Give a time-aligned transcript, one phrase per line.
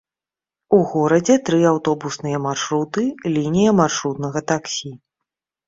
[0.77, 3.05] У горадзе тры аўтобусныя маршруты,
[3.37, 4.95] лінія маршрутнага таксі.